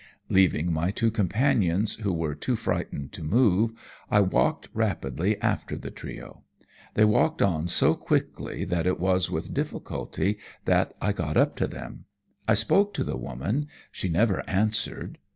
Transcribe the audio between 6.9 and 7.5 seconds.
They walked